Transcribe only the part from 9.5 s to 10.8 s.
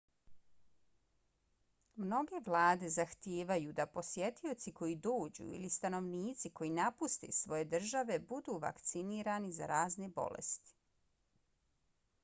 za razne bolesti